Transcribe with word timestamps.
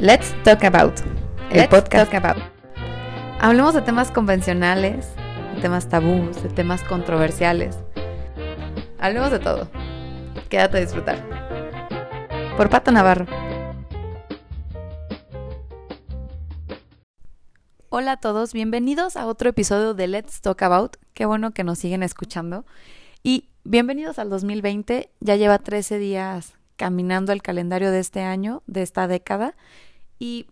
Let's 0.00 0.32
Talk 0.44 0.62
About, 0.62 1.00
el 1.50 1.56
Let's 1.56 1.70
podcast. 1.70 2.12
talk 2.12 2.24
about. 2.24 2.40
Hablemos 3.40 3.74
de 3.74 3.82
temas 3.82 4.12
convencionales, 4.12 5.08
de 5.56 5.60
temas 5.60 5.88
tabús, 5.88 6.40
de 6.40 6.48
temas 6.50 6.84
controversiales. 6.84 7.76
Hablemos 9.00 9.32
de 9.32 9.40
todo. 9.40 9.68
Quédate 10.50 10.76
a 10.76 10.80
disfrutar. 10.82 11.18
Por 12.56 12.70
Pato 12.70 12.92
Navarro. 12.92 13.26
Hola 17.88 18.12
a 18.12 18.16
todos, 18.18 18.52
bienvenidos 18.52 19.16
a 19.16 19.26
otro 19.26 19.48
episodio 19.48 19.94
de 19.94 20.06
Let's 20.06 20.40
Talk 20.42 20.62
About. 20.62 20.96
Qué 21.12 21.26
bueno 21.26 21.50
que 21.50 21.64
nos 21.64 21.80
siguen 21.80 22.04
escuchando. 22.04 22.64
Y 23.24 23.48
bienvenidos 23.64 24.20
al 24.20 24.30
2020. 24.30 25.10
Ya 25.18 25.34
lleva 25.34 25.58
13 25.58 25.98
días 25.98 26.54
caminando 26.76 27.32
el 27.32 27.42
calendario 27.42 27.90
de 27.90 27.98
este 27.98 28.22
año, 28.22 28.62
de 28.68 28.82
esta 28.82 29.08
década. 29.08 29.56
Y 30.18 30.46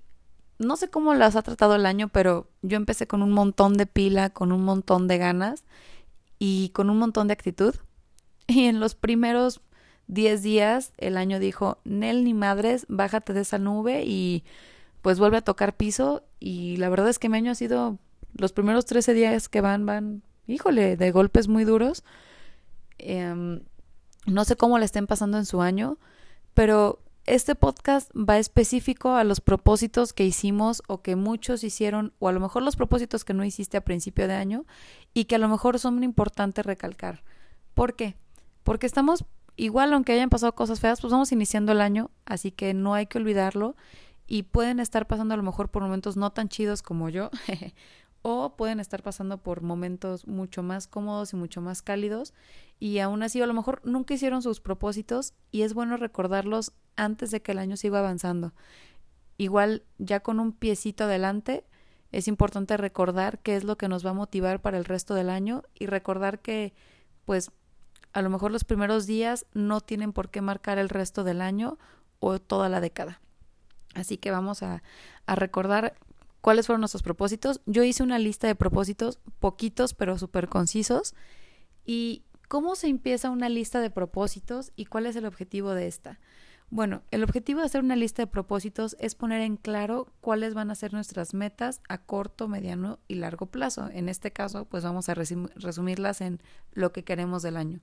no 0.59 0.77
sé 0.77 0.89
cómo 0.89 1.15
las 1.15 1.37
ha 1.37 1.43
tratado 1.43 1.75
el 1.75 1.87
año, 1.87 2.09
pero 2.09 2.49
yo 2.63 2.77
empecé 2.77 3.07
con 3.07 3.23
un 3.23 3.33
montón 3.33 3.75
de 3.75 3.87
pila, 3.87 4.31
con 4.31 4.53
un 4.53 4.65
montón 4.65 5.09
de 5.09 5.19
ganas 5.19 5.65
y 6.39 6.71
con 6.71 6.91
un 6.91 6.99
montón 6.99 7.29
de 7.29 7.35
actitud. 7.35 7.75
Y 8.49 8.67
en 8.67 8.79
los 8.79 8.95
primeros 8.95 9.61
10 10.07 10.43
días 10.43 10.93
el 10.99 11.17
año 11.17 11.41
dijo, 11.41 11.79
Nel 11.85 12.23
ni 12.23 12.33
madres, 12.33 12.87
bájate 12.89 13.33
de 13.33 13.41
esa 13.41 13.59
nube 13.59 14.05
y 14.07 14.45
pues 15.03 15.19
vuelve 15.19 15.39
a 15.39 15.43
tocar 15.43 15.77
piso. 15.77 16.23
Y 16.39 16.77
la 16.77 16.89
verdad 16.89 17.09
es 17.09 17.19
que 17.19 17.29
mi 17.29 17.39
año 17.39 17.51
ha 17.51 17.57
sido, 17.57 17.99
los 18.35 18.53
primeros 18.53 18.87
13 18.87 19.15
días 19.15 19.49
que 19.49 19.61
van, 19.61 19.85
van, 19.85 20.23
híjole, 20.47 20.97
de 20.97 21.11
golpes 21.11 21.49
muy 21.49 21.65
duros. 21.65 22.05
Em, 22.99 23.63
no 24.27 24.45
sé 24.45 24.57
cómo 24.57 24.79
le 24.79 24.85
estén 24.85 25.07
pasando 25.07 25.39
en 25.39 25.47
su 25.47 25.61
año, 25.61 25.99
pero 26.55 27.01
este 27.27 27.57
podcast 27.57 28.11
va 28.17 28.39
específico 28.39 29.15
a 29.15 29.25
los 29.25 29.41
propósitos 29.41 30.13
que 30.13 30.25
hicimos 30.25 30.83
o 30.87 31.03
que 31.03 31.17
muchos 31.17 31.65
hicieron, 31.65 32.13
o 32.21 32.29
a 32.29 32.33
lo 32.33 32.39
mejor 32.39 32.63
los 32.63 32.77
propósitos 32.77 33.25
que 33.25 33.35
no 33.35 33.45
hiciste 33.45 33.77
a 33.77 33.85
principio 33.85 34.29
de 34.29 34.35
año 34.35 34.65
y 35.13 35.25
que 35.25 35.35
a 35.35 35.39
lo 35.39 35.49
mejor 35.49 35.81
son 35.81 36.03
importantes 36.05 36.65
recalcar. 36.65 37.25
¿Por 37.75 37.97
qué? 37.97 38.15
Porque 38.63 38.87
estamos, 38.87 39.25
igual 39.57 39.93
aunque 39.93 40.13
hayan 40.13 40.31
pasado 40.31 40.55
cosas 40.55 40.79
feas, 40.79 41.01
pues 41.01 41.13
vamos 41.13 41.33
iniciando 41.33 41.73
el 41.73 41.81
año, 41.81 42.11
así 42.25 42.53
que 42.53 42.75
no 42.75 42.95
hay 42.95 43.07
que 43.07 43.19
olvidarlo 43.19 43.75
y 44.29 44.45
pueden 44.45 44.79
estar 44.79 45.09
pasando 45.09 45.35
a 45.35 45.37
lo 45.37 45.43
mejor 45.43 45.69
por 45.69 45.83
momentos 45.83 46.17
no 46.17 46.31
tan 46.31 46.49
chidos 46.49 46.81
como 46.81 47.09
yo, 47.09 47.31
o 48.23 48.57
pueden 48.57 48.79
estar 48.79 49.03
pasando 49.03 49.39
por 49.39 49.63
momentos 49.63 50.29
mucho 50.29 50.63
más 50.63 50.87
cómodos 50.87 51.33
y 51.33 51.37
mucho 51.37 51.61
más 51.61 51.83
cálidos 51.83 52.35
y 52.79 52.99
aún 52.99 53.23
así 53.23 53.41
a 53.41 53.47
lo 53.47 53.55
mejor 53.55 53.81
nunca 53.85 54.15
hicieron 54.15 54.43
sus 54.43 54.61
propósitos 54.61 55.35
y 55.51 55.63
es 55.63 55.75
bueno 55.75 55.97
recordarlos 55.97 56.73
antes 56.97 57.31
de 57.31 57.43
que 57.43 57.53
el 57.53 57.59
año 57.59 57.77
siga 57.77 57.99
avanzando. 57.99 58.53
Igual 59.39 59.85
ya 59.99 60.21
con 60.21 60.41
un 60.41 60.53
piecito 60.53 61.05
adelante 61.05 61.65
es 62.13 62.29
importante 62.29 62.77
recordar 62.77 63.41
qué 63.41 63.57
es 63.57 63.65
lo 63.65 63.77
que 63.77 63.89
nos 63.89 64.05
va 64.05 64.11
a 64.11 64.15
motivar 64.15 64.61
para 64.61 64.79
el 64.79 64.85
resto 64.85 65.15
del 65.15 65.29
año 65.29 65.63
y 65.75 65.87
recordar 65.87 66.41
que 66.41 66.75
pues 67.25 67.51
a 68.13 68.23
lo 68.23 68.31
mejor 68.31 68.51
los 68.51 68.65
primeros 68.65 69.07
días 69.07 69.45
no 69.53 69.83
tienen 69.83 70.15
por 70.15 70.31
qué 70.31 70.41
marcar 70.41 70.79
el 70.79 70.89
resto 70.89 71.25
del 71.25 71.43
año 71.43 71.79
o 72.19 72.39
toda 72.39 72.71
la 72.71 72.81
década. 72.81 73.21
Así 73.95 74.17
que 74.17 74.31
vamos 74.31 74.63
a, 74.63 74.83
recordar 75.27 75.95
cuáles 76.41 76.67
fueron 76.67 76.81
nuestros 76.81 77.03
propósitos. 77.03 77.61
Yo 77.67 77.83
hice 77.83 78.03
una 78.03 78.19
lista 78.19 78.47
de 78.47 78.55
propósitos, 78.55 79.19
poquitos 79.39 79.93
pero 79.95 80.19
súper 80.19 80.49
concisos. 80.49 81.15
¿Y 81.85 82.25
cómo 82.49 82.77
se 82.77 82.89
empieza 82.89 83.31
una 83.31 83.49
lista 83.49 83.81
de 83.81 83.91
propósitos 83.91 84.73
y 84.77 84.87
cuál 84.87 85.07
es 85.07 85.17
el 85.17 85.27
objetivo 85.27 85.73
de 85.73 85.87
esta? 85.87 86.19
Bueno, 86.71 87.03
el 87.13 87.23
objetivo 87.23 87.61
de 87.61 87.67
hacer 87.67 87.83
una 87.83 87.95
lista 87.95 88.23
de 88.23 88.27
propósitos 88.27 88.97
es 88.99 89.15
poner 89.15 89.41
en 89.41 89.57
claro 89.57 90.13
cuáles 90.21 90.55
van 90.55 90.71
a 90.71 90.75
ser 90.75 90.93
nuestras 90.93 91.33
metas 91.33 91.81
a 91.89 91.99
corto, 91.99 92.49
mediano 92.49 92.99
y 93.07 93.15
largo 93.15 93.47
plazo. 93.47 93.89
En 93.93 94.09
este 94.09 94.33
caso, 94.33 94.65
pues 94.65 94.83
vamos 94.83 95.09
a 95.09 95.15
resumirlas 95.15 96.21
en 96.21 96.41
lo 96.73 96.93
que 96.93 97.05
queremos 97.05 97.43
del 97.43 97.57
año. 97.57 97.81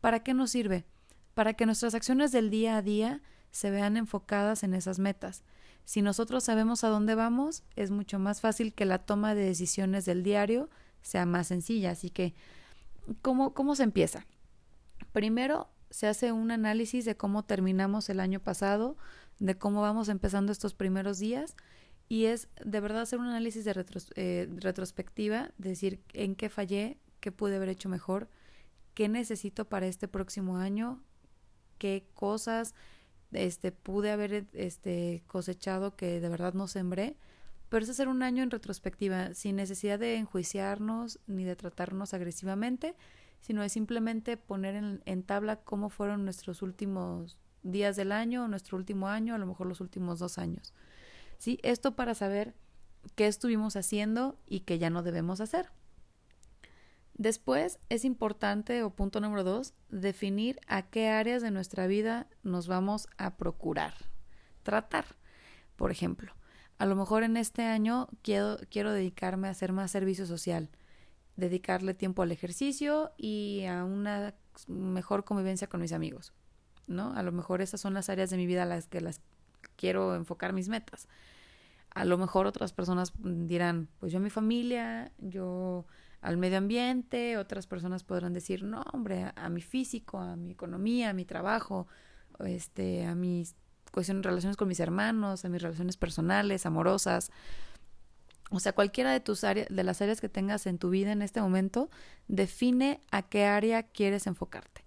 ¿Para 0.00 0.20
qué 0.20 0.32
nos 0.32 0.50
sirve? 0.50 0.86
Para 1.34 1.54
que 1.54 1.66
nuestras 1.66 1.94
acciones 1.94 2.32
del 2.32 2.48
día 2.48 2.78
a 2.78 2.82
día 2.82 3.20
se 3.50 3.70
vean 3.70 3.98
enfocadas 3.98 4.62
en 4.62 4.72
esas 4.72 4.98
metas. 4.98 5.42
Si 5.84 6.00
nosotros 6.00 6.44
sabemos 6.44 6.84
a 6.84 6.88
dónde 6.88 7.14
vamos, 7.14 7.64
es 7.76 7.90
mucho 7.90 8.18
más 8.18 8.40
fácil 8.40 8.72
que 8.72 8.86
la 8.86 8.98
toma 8.98 9.34
de 9.34 9.44
decisiones 9.44 10.06
del 10.06 10.22
diario 10.22 10.70
sea 11.02 11.26
más 11.26 11.48
sencilla. 11.48 11.90
Así 11.90 12.10
que, 12.10 12.34
¿cómo, 13.20 13.52
cómo 13.52 13.76
se 13.76 13.84
empieza? 13.84 14.26
Primero, 15.12 15.68
se 15.90 16.06
hace 16.06 16.32
un 16.32 16.50
análisis 16.50 17.04
de 17.04 17.16
cómo 17.16 17.44
terminamos 17.44 18.08
el 18.08 18.20
año 18.20 18.40
pasado, 18.40 18.96
de 19.38 19.56
cómo 19.56 19.82
vamos 19.82 20.08
empezando 20.08 20.52
estos 20.52 20.74
primeros 20.74 21.18
días 21.18 21.56
y 22.08 22.26
es 22.26 22.48
de 22.64 22.80
verdad 22.80 23.02
hacer 23.02 23.18
un 23.18 23.26
análisis 23.26 23.64
de 23.64 23.84
eh, 24.14 24.48
retrospectiva, 24.56 25.50
decir 25.58 26.00
en 26.12 26.36
qué 26.36 26.48
fallé, 26.48 26.98
qué 27.20 27.32
pude 27.32 27.56
haber 27.56 27.68
hecho 27.68 27.88
mejor, 27.88 28.28
qué 28.94 29.08
necesito 29.08 29.68
para 29.68 29.86
este 29.86 30.08
próximo 30.08 30.56
año, 30.56 31.02
qué 31.78 32.06
cosas 32.14 32.74
este 33.32 33.72
pude 33.72 34.10
haber 34.10 34.46
este 34.52 35.22
cosechado 35.26 35.96
que 35.96 36.20
de 36.20 36.28
verdad 36.28 36.54
no 36.54 36.68
sembré, 36.68 37.16
pero 37.68 37.84
es 37.84 37.90
hacer 37.90 38.08
un 38.08 38.22
año 38.22 38.42
en 38.42 38.50
retrospectiva 38.50 39.34
sin 39.34 39.56
necesidad 39.56 39.98
de 39.98 40.16
enjuiciarnos 40.16 41.18
ni 41.26 41.44
de 41.44 41.56
tratarnos 41.56 42.14
agresivamente, 42.14 42.94
sino 43.46 43.62
de 43.62 43.68
simplemente 43.68 44.36
poner 44.36 44.74
en, 44.74 45.02
en, 45.06 45.22
tabla 45.22 45.60
cómo 45.60 45.88
fueron 45.88 46.24
nuestros 46.24 46.62
últimos 46.62 47.38
días 47.62 47.94
del 47.94 48.10
año, 48.10 48.48
nuestro 48.48 48.76
último 48.76 49.06
año, 49.06 49.36
a 49.36 49.38
lo 49.38 49.46
mejor 49.46 49.68
los 49.68 49.80
últimos 49.80 50.18
dos 50.18 50.36
años. 50.36 50.74
¿Sí? 51.38 51.60
Esto 51.62 51.94
para 51.94 52.16
saber 52.16 52.56
qué 53.14 53.28
estuvimos 53.28 53.76
haciendo 53.76 54.36
y 54.48 54.60
qué 54.60 54.80
ya 54.80 54.90
no 54.90 55.04
debemos 55.04 55.40
hacer. 55.40 55.70
Después 57.14 57.78
es 57.88 58.04
importante, 58.04 58.82
o 58.82 58.90
punto 58.90 59.20
número 59.20 59.44
dos, 59.44 59.74
definir 59.90 60.58
a 60.66 60.82
qué 60.82 61.08
áreas 61.08 61.40
de 61.40 61.52
nuestra 61.52 61.86
vida 61.86 62.26
nos 62.42 62.66
vamos 62.66 63.06
a 63.16 63.36
procurar, 63.36 63.94
tratar. 64.64 65.04
Por 65.76 65.92
ejemplo, 65.92 66.32
a 66.78 66.84
lo 66.84 66.96
mejor 66.96 67.22
en 67.22 67.36
este 67.36 67.62
año 67.62 68.08
quiero, 68.22 68.56
quiero 68.72 68.90
dedicarme 68.90 69.46
a 69.46 69.52
hacer 69.52 69.70
más 69.70 69.92
servicio 69.92 70.26
social 70.26 70.68
dedicarle 71.36 71.94
tiempo 71.94 72.22
al 72.22 72.32
ejercicio 72.32 73.12
y 73.16 73.64
a 73.64 73.84
una 73.84 74.34
mejor 74.68 75.24
convivencia 75.24 75.68
con 75.68 75.80
mis 75.80 75.92
amigos, 75.92 76.32
¿no? 76.86 77.12
A 77.14 77.22
lo 77.22 77.32
mejor 77.32 77.60
esas 77.60 77.80
son 77.80 77.94
las 77.94 78.08
áreas 78.08 78.30
de 78.30 78.36
mi 78.36 78.46
vida 78.46 78.62
a 78.62 78.66
las 78.66 78.86
que 78.86 79.00
las 79.00 79.20
quiero 79.76 80.14
enfocar 80.14 80.52
mis 80.52 80.68
metas. 80.68 81.08
A 81.90 82.04
lo 82.04 82.18
mejor 82.18 82.46
otras 82.46 82.72
personas 82.72 83.12
dirán, 83.18 83.88
pues 83.98 84.12
yo 84.12 84.18
a 84.18 84.22
mi 84.22 84.30
familia, 84.30 85.12
yo 85.18 85.86
al 86.20 86.36
medio 86.36 86.58
ambiente, 86.58 87.36
otras 87.38 87.66
personas 87.66 88.04
podrán 88.04 88.32
decir, 88.32 88.62
no, 88.64 88.82
hombre, 88.92 89.24
a, 89.24 89.34
a 89.36 89.48
mi 89.48 89.62
físico, 89.62 90.18
a 90.18 90.36
mi 90.36 90.52
economía, 90.52 91.10
a 91.10 91.12
mi 91.12 91.24
trabajo, 91.24 91.86
este, 92.40 93.06
a 93.06 93.14
mis 93.14 93.54
cuestiones, 93.92 94.24
relaciones 94.24 94.56
con 94.56 94.68
mis 94.68 94.80
hermanos, 94.80 95.44
a 95.44 95.48
mis 95.48 95.62
relaciones 95.62 95.96
personales, 95.96 96.66
amorosas, 96.66 97.30
o 98.50 98.60
sea, 98.60 98.72
cualquiera 98.72 99.10
de 99.10 99.20
tus 99.20 99.44
áreas, 99.44 99.66
de 99.70 99.82
las 99.82 100.00
áreas 100.02 100.20
que 100.20 100.28
tengas 100.28 100.66
en 100.66 100.78
tu 100.78 100.90
vida 100.90 101.12
en 101.12 101.22
este 101.22 101.40
momento, 101.40 101.90
define 102.28 103.00
a 103.10 103.22
qué 103.22 103.44
área 103.44 103.82
quieres 103.82 104.26
enfocarte. 104.26 104.84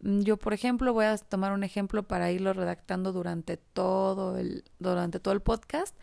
Yo, 0.00 0.38
por 0.38 0.54
ejemplo, 0.54 0.92
voy 0.92 1.04
a 1.04 1.16
tomar 1.18 1.52
un 1.52 1.62
ejemplo 1.62 2.02
para 2.02 2.32
irlo 2.32 2.52
redactando 2.52 3.12
durante 3.12 3.58
todo 3.58 4.38
el, 4.38 4.64
durante 4.78 5.20
todo 5.20 5.34
el 5.34 5.42
podcast. 5.42 5.94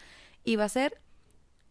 Y 0.43 0.55
va 0.55 0.65
a 0.65 0.69
ser, 0.69 1.01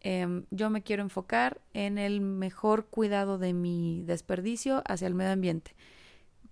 eh, 0.01 0.43
yo 0.51 0.69
me 0.69 0.83
quiero 0.83 1.03
enfocar 1.03 1.61
en 1.73 1.97
el 1.97 2.21
mejor 2.21 2.87
cuidado 2.87 3.37
de 3.37 3.53
mi 3.53 4.03
desperdicio 4.03 4.83
hacia 4.87 5.07
el 5.07 5.15
medio 5.15 5.31
ambiente. 5.31 5.75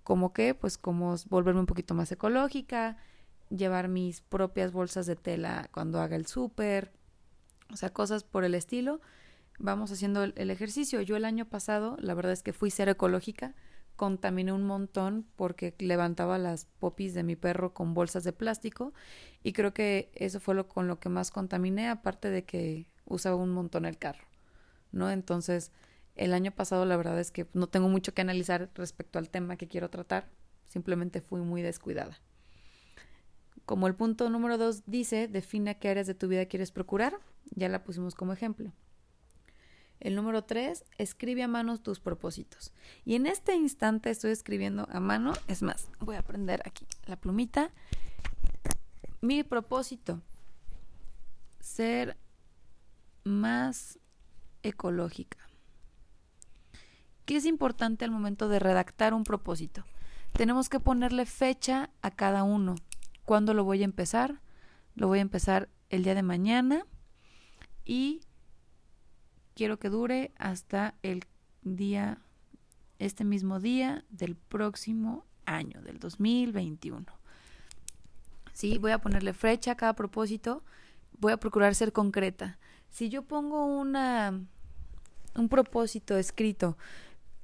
Como 0.03 0.33
que, 0.33 0.55
pues, 0.55 0.77
como 0.77 1.15
volverme 1.29 1.59
un 1.59 1.65
poquito 1.65 1.93
más 1.93 2.11
ecológica, 2.11 2.97
llevar 3.49 3.89
mis 3.89 4.21
propias 4.21 4.71
bolsas 4.71 5.05
de 5.05 5.15
tela 5.15 5.69
cuando 5.73 5.99
haga 5.99 6.15
el 6.15 6.25
súper, 6.25 6.93
o 7.75 7.77
sea, 7.77 7.89
cosas 7.89 8.23
por 8.23 8.45
el 8.45 8.55
estilo. 8.55 9.01
Vamos 9.59 9.91
haciendo 9.91 10.23
el, 10.23 10.49
ejercicio. 10.49 11.01
Yo 11.01 11.17
el 11.17 11.25
año 11.25 11.43
pasado, 11.43 11.97
la 11.99 12.13
verdad 12.13 12.31
es 12.31 12.41
que 12.41 12.53
fui 12.53 12.71
ser 12.71 12.87
ecológica, 12.87 13.53
contaminé 13.97 14.53
un 14.53 14.63
montón 14.63 15.27
porque 15.35 15.75
levantaba 15.79 16.37
las 16.37 16.67
popis 16.79 17.13
de 17.13 17.23
mi 17.23 17.35
perro 17.35 17.73
con 17.73 17.93
bolsas 17.93 18.23
de 18.23 18.31
plástico 18.31 18.93
y 19.43 19.51
creo 19.51 19.73
que 19.73 20.09
eso 20.15 20.39
fue 20.39 20.55
lo 20.55 20.69
con 20.69 20.87
lo 20.87 21.01
que 21.01 21.09
más 21.09 21.31
contaminé, 21.31 21.89
aparte 21.89 22.29
de 22.29 22.45
que 22.45 22.87
usaba 23.03 23.35
un 23.35 23.51
montón 23.51 23.83
el 23.83 23.97
carro, 23.97 24.25
¿no? 24.93 25.11
Entonces, 25.11 25.73
el 26.15 26.33
año 26.33 26.51
pasado 26.51 26.85
la 26.85 26.95
verdad 26.95 27.19
es 27.19 27.29
que 27.29 27.45
no 27.51 27.67
tengo 27.67 27.89
mucho 27.89 28.13
que 28.13 28.21
analizar 28.21 28.69
respecto 28.73 29.19
al 29.19 29.29
tema 29.29 29.57
que 29.57 29.67
quiero 29.67 29.89
tratar, 29.89 30.29
simplemente 30.63 31.19
fui 31.19 31.41
muy 31.41 31.61
descuidada. 31.61 32.21
Como 33.65 33.87
el 33.87 33.95
punto 33.95 34.29
número 34.29 34.57
dos 34.57 34.83
dice, 34.85 35.27
define 35.27 35.77
qué 35.77 35.89
áreas 35.89 36.07
de 36.07 36.13
tu 36.13 36.29
vida 36.29 36.45
quieres 36.45 36.71
procurar. 36.71 37.19
Ya 37.51 37.69
la 37.69 37.83
pusimos 37.83 38.15
como 38.15 38.33
ejemplo. 38.33 38.71
El 39.99 40.15
número 40.15 40.43
tres, 40.43 40.85
escribe 40.97 41.43
a 41.43 41.47
mano 41.47 41.79
tus 41.79 41.99
propósitos. 41.99 42.73
Y 43.05 43.15
en 43.15 43.25
este 43.25 43.55
instante 43.55 44.09
estoy 44.09 44.31
escribiendo 44.31 44.87
a 44.91 44.99
mano. 44.99 45.33
Es 45.47 45.61
más, 45.61 45.89
voy 45.99 46.15
a 46.15 46.21
prender 46.21 46.61
aquí 46.65 46.85
la 47.05 47.15
plumita. 47.15 47.71
Mi 49.21 49.43
propósito 49.43 50.21
ser 51.59 52.17
más 53.23 53.97
ecológica. 54.61 55.37
¿Qué 57.25 57.37
es 57.37 57.45
importante 57.45 58.05
al 58.05 58.11
momento 58.11 58.49
de 58.49 58.59
redactar 58.59 59.13
un 59.13 59.23
propósito? 59.23 59.83
Tenemos 60.33 60.69
que 60.69 60.79
ponerle 60.79 61.25
fecha 61.25 61.89
a 62.01 62.11
cada 62.11 62.43
uno. 62.43 62.75
¿Cuándo 63.23 63.53
lo 63.53 63.63
voy 63.63 63.81
a 63.81 63.85
empezar? 63.85 64.41
Lo 64.93 65.07
voy 65.07 65.19
a 65.19 65.23
empezar 65.23 65.69
el 65.89 66.03
día 66.03 66.13
de 66.13 66.21
mañana 66.21 66.85
y 67.85 68.21
quiero 69.53 69.79
que 69.79 69.89
dure 69.89 70.31
hasta 70.37 70.95
el 71.03 71.23
día, 71.61 72.19
este 72.99 73.23
mismo 73.23 73.59
día 73.59 74.03
del 74.09 74.35
próximo 74.35 75.25
año, 75.45 75.81
del 75.81 75.99
2021. 75.99 77.05
Sí, 78.53 78.77
voy 78.77 78.91
a 78.91 78.99
ponerle 78.99 79.33
fecha 79.33 79.71
a 79.71 79.77
cada 79.77 79.93
propósito, 79.93 80.63
voy 81.19 81.31
a 81.31 81.37
procurar 81.37 81.75
ser 81.75 81.93
concreta. 81.93 82.57
Si 82.89 83.09
yo 83.09 83.23
pongo 83.23 83.65
una 83.65 84.39
un 85.35 85.49
propósito 85.49 86.17
escrito 86.17 86.77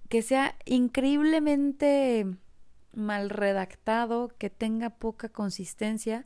que 0.09 0.21
sea 0.21 0.55
increíblemente 0.65 2.25
mal 2.93 3.29
redactado, 3.29 4.29
que 4.38 4.49
tenga 4.49 4.89
poca 4.89 5.29
consistencia, 5.29 6.25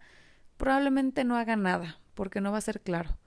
probablemente 0.58 1.24
no 1.24 1.38
haga 1.38 1.56
nada, 1.56 2.00
porque 2.16 2.42
no 2.42 2.52
va 2.52 2.58
a 2.58 2.62
ser 2.62 2.82
claro. 2.82 3.18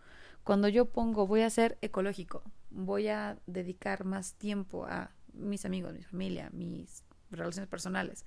Cuando 0.48 0.68
yo 0.68 0.86
pongo 0.86 1.26
voy 1.26 1.42
a 1.42 1.50
ser 1.50 1.76
ecológico, 1.82 2.42
voy 2.70 3.08
a 3.08 3.36
dedicar 3.46 4.06
más 4.06 4.32
tiempo 4.32 4.86
a 4.86 5.10
mis 5.34 5.66
amigos, 5.66 5.92
mi 5.92 6.02
familia, 6.02 6.48
mis 6.54 7.04
relaciones 7.30 7.68
personales, 7.68 8.24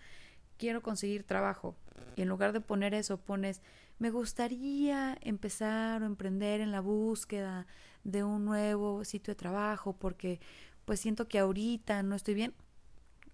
quiero 0.60 0.84
conseguir 0.84 1.24
trabajo, 1.24 1.76
y 2.16 2.22
en 2.22 2.30
lugar 2.30 2.54
de 2.54 2.62
poner 2.62 2.94
eso 2.94 3.18
pones 3.18 3.64
me 3.98 4.12
gustaría 4.12 5.18
empezar 5.22 6.04
o 6.04 6.06
emprender 6.06 6.62
en 6.62 6.72
la 6.72 6.80
búsqueda 6.80 7.66
de 8.04 8.24
un 8.24 8.46
nuevo 8.46 9.04
sitio 9.04 9.32
de 9.32 9.40
trabajo 9.40 9.94
porque 9.94 10.40
pues 10.86 11.00
siento 11.00 11.28
que 11.28 11.40
ahorita 11.40 12.04
no 12.04 12.14
estoy 12.14 12.36
bien. 12.36 12.54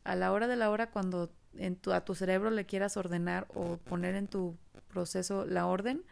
A 0.06 0.16
la 0.16 0.32
hora 0.32 0.48
de 0.48 0.56
la 0.56 0.70
hora 0.70 0.92
cuando 0.92 1.30
en 1.58 1.76
tu, 1.76 1.92
a 1.92 2.06
tu 2.06 2.16
cerebro 2.16 2.52
le 2.52 2.66
quieras 2.66 2.96
ordenar 2.96 3.48
o 3.54 3.76
poner 3.76 4.16
en 4.16 4.30
tu 4.30 4.56
proceso 4.88 5.44
la 5.44 5.68
orden, 5.68 6.06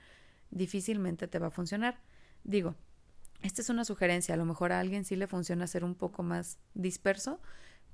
difícilmente 0.52 1.30
te 1.30 1.40
va 1.40 1.48
a 1.48 1.52
funcionar. 1.52 2.04
Digo, 2.46 2.76
esta 3.42 3.62
es 3.62 3.70
una 3.70 3.86
sugerencia, 3.86 4.36
a 4.36 4.38
lo 4.38 4.46
mejor 4.46 4.72
a 4.72 4.80
alguien 4.80 5.04
sí 5.04 5.16
le 5.16 5.28
funciona 5.28 5.66
ser 5.66 5.84
un 5.84 5.96
poco 5.96 6.22
más 6.22 6.60
disperso, 6.76 7.42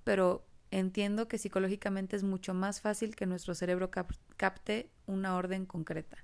pero 0.04 0.46
entiendo 0.72 1.30
que 1.30 1.38
psicológicamente 1.38 2.18
es 2.18 2.24
mucho 2.24 2.54
más 2.54 2.82
fácil 2.82 3.16
que 3.16 3.26
nuestro 3.26 3.56
cerebro 3.56 3.90
capte 4.38 4.92
una 5.08 5.38
orden 5.38 5.66
concreta. 5.66 6.18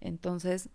Entonces, 0.00 0.68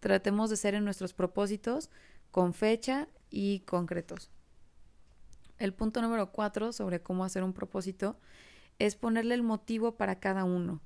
tratemos 0.00 0.50
de 0.50 0.56
ser 0.56 0.74
en 0.74 0.84
nuestros 0.84 1.14
propósitos 1.14 1.88
con 2.32 2.52
fecha 2.52 3.08
y 3.30 3.60
concretos. 3.60 4.30
El 5.58 5.72
punto 5.72 6.02
número 6.02 6.32
cuatro 6.32 6.72
sobre 6.72 7.00
cómo 7.00 7.24
hacer 7.24 7.44
un 7.44 7.52
propósito 7.52 8.18
es 8.80 8.96
ponerle 8.96 9.34
el 9.34 9.44
motivo 9.44 9.96
para 9.96 10.18
cada 10.18 10.42
uno. 10.42 10.80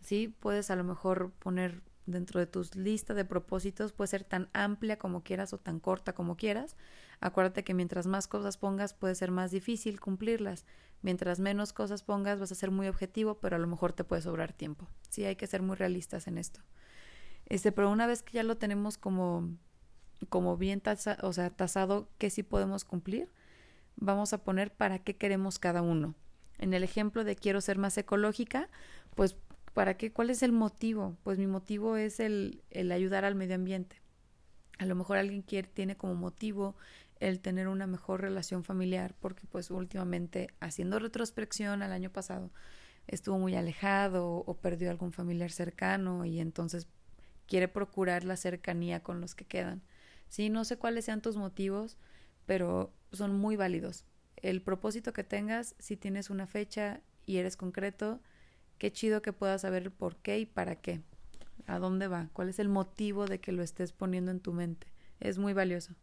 ¿Sí? 0.00 0.34
Puedes 0.40 0.72
a 0.72 0.76
lo 0.76 0.82
mejor 0.82 1.30
poner 1.38 1.82
dentro 2.06 2.40
de 2.40 2.46
tus 2.46 2.74
listas 2.74 3.16
de 3.16 3.24
propósitos, 3.24 3.92
puede 3.92 4.08
ser 4.08 4.24
tan 4.24 4.48
amplia 4.52 4.98
como 4.98 5.22
quieras 5.22 5.52
o 5.52 5.58
tan 5.58 5.80
corta 5.80 6.14
como 6.14 6.36
quieras. 6.36 6.76
Acuérdate 7.20 7.64
que 7.64 7.74
mientras 7.74 8.06
más 8.06 8.26
cosas 8.26 8.56
pongas 8.56 8.94
puede 8.94 9.14
ser 9.14 9.30
más 9.30 9.50
difícil 9.50 10.00
cumplirlas. 10.00 10.64
Mientras 11.02 11.40
menos 11.40 11.72
cosas 11.72 12.02
pongas 12.02 12.40
vas 12.40 12.52
a 12.52 12.56
ser 12.56 12.70
muy 12.70 12.88
objetivo, 12.88 13.38
pero 13.38 13.56
a 13.56 13.58
lo 13.58 13.66
mejor 13.66 13.92
te 13.92 14.04
puede 14.04 14.22
sobrar 14.22 14.52
tiempo. 14.52 14.88
Sí, 15.08 15.24
hay 15.24 15.36
que 15.36 15.46
ser 15.46 15.62
muy 15.62 15.76
realistas 15.76 16.26
en 16.26 16.38
esto. 16.38 16.60
Este, 17.46 17.72
pero 17.72 17.90
una 17.90 18.06
vez 18.06 18.22
que 18.22 18.32
ya 18.32 18.42
lo 18.42 18.56
tenemos 18.56 18.98
como, 18.98 19.50
como 20.28 20.56
bien 20.56 20.80
tasa, 20.80 21.18
o 21.22 21.32
sea, 21.32 21.50
tasado 21.50 22.08
que 22.18 22.30
sí 22.30 22.42
podemos 22.42 22.84
cumplir, 22.84 23.30
vamos 23.96 24.32
a 24.32 24.38
poner 24.38 24.72
para 24.72 24.98
qué 24.98 25.16
queremos 25.16 25.58
cada 25.58 25.82
uno. 25.82 26.14
En 26.58 26.74
el 26.74 26.84
ejemplo 26.84 27.24
de 27.24 27.36
quiero 27.36 27.60
ser 27.60 27.78
más 27.78 27.98
ecológica, 27.98 28.68
pues 29.14 29.36
¿para 29.74 29.96
qué? 29.96 30.12
¿Cuál 30.12 30.30
es 30.30 30.42
el 30.42 30.52
motivo? 30.52 31.16
Pues 31.22 31.38
mi 31.38 31.46
motivo 31.46 31.96
es 31.96 32.20
el, 32.20 32.62
el 32.70 32.92
ayudar 32.92 33.24
al 33.24 33.34
medio 33.34 33.54
ambiente. 33.54 34.00
A 34.78 34.86
lo 34.86 34.94
mejor 34.94 35.18
alguien 35.18 35.42
quiere, 35.42 35.68
tiene 35.68 35.96
como 35.96 36.14
motivo 36.14 36.76
el 37.20 37.40
tener 37.40 37.68
una 37.68 37.86
mejor 37.86 38.20
relación 38.20 38.64
familiar, 38.64 39.14
porque 39.20 39.46
pues 39.46 39.70
últimamente 39.70 40.50
haciendo 40.60 40.98
retrospección 40.98 41.82
al 41.82 41.92
año 41.92 42.10
pasado 42.10 42.50
estuvo 43.06 43.38
muy 43.38 43.54
alejado 43.54 44.44
o 44.46 44.56
perdió 44.58 44.90
algún 44.90 45.12
familiar 45.12 45.50
cercano 45.50 46.24
y 46.24 46.40
entonces 46.40 46.88
quiere 47.46 47.68
procurar 47.68 48.24
la 48.24 48.36
cercanía 48.36 49.02
con 49.02 49.20
los 49.20 49.34
que 49.34 49.44
quedan. 49.44 49.82
Sí, 50.28 50.48
no 50.48 50.64
sé 50.64 50.78
cuáles 50.78 51.04
sean 51.04 51.20
tus 51.20 51.36
motivos, 51.36 51.96
pero 52.46 52.92
son 53.12 53.36
muy 53.38 53.56
válidos. 53.56 54.04
El 54.36 54.62
propósito 54.62 55.12
que 55.12 55.24
tengas, 55.24 55.74
si 55.78 55.96
tienes 55.96 56.30
una 56.30 56.46
fecha 56.46 57.00
y 57.26 57.36
eres 57.36 57.56
concreto, 57.56 58.20
qué 58.82 58.90
chido 58.90 59.22
que 59.22 59.32
puedas 59.32 59.60
saber 59.60 59.92
por 59.92 60.16
qué 60.16 60.40
y 60.40 60.44
para 60.44 60.74
qué. 60.74 61.02
¿A 61.68 61.78
dónde 61.78 62.08
va? 62.08 62.30
¿Cuál 62.32 62.48
es 62.48 62.58
el 62.58 62.68
motivo 62.68 63.26
de 63.26 63.38
que 63.38 63.52
lo 63.52 63.62
estés 63.62 63.92
poniendo 63.92 64.32
en 64.32 64.40
tu 64.40 64.52
mente? 64.52 64.88
Es 65.20 65.38
muy 65.38 65.52
valioso. 65.52 65.94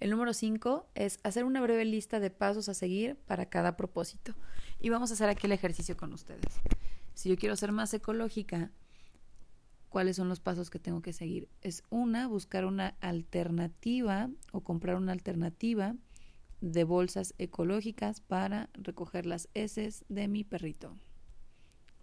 El 0.00 0.10
número 0.10 0.34
5 0.34 0.90
es 0.94 1.18
hacer 1.22 1.44
una 1.44 1.62
breve 1.62 1.86
lista 1.86 2.20
de 2.20 2.28
pasos 2.28 2.68
a 2.68 2.74
seguir 2.74 3.16
para 3.24 3.46
cada 3.46 3.78
propósito. 3.78 4.34
Y 4.80 4.90
vamos 4.90 5.10
a 5.10 5.14
hacer 5.14 5.30
aquí 5.30 5.46
el 5.46 5.52
ejercicio 5.52 5.96
con 5.96 6.12
ustedes. 6.12 6.60
Si 7.14 7.30
yo 7.30 7.36
quiero 7.38 7.56
ser 7.56 7.72
más 7.72 7.94
ecológica, 7.94 8.70
cuáles 9.88 10.16
son 10.16 10.28
los 10.28 10.40
pasos 10.40 10.68
que 10.68 10.78
tengo 10.78 11.00
que 11.00 11.14
seguir. 11.14 11.48
Es 11.62 11.84
una, 11.88 12.28
buscar 12.28 12.66
una 12.66 12.98
alternativa 13.00 14.28
o 14.52 14.60
comprar 14.60 14.96
una 14.96 15.12
alternativa 15.12 15.96
de 16.60 16.84
bolsas 16.84 17.32
ecológicas 17.38 18.20
para 18.20 18.68
recoger 18.74 19.24
las 19.24 19.48
heces 19.54 20.04
de 20.10 20.28
mi 20.28 20.44
perrito. 20.44 20.98